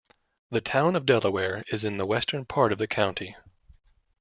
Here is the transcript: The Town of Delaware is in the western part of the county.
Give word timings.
The 0.49 0.61
Town 0.61 0.95
of 0.95 1.05
Delaware 1.05 1.63
is 1.71 1.85
in 1.85 1.97
the 1.97 2.07
western 2.07 2.43
part 2.43 2.71
of 2.71 2.79
the 2.79 2.87
county. 2.87 3.35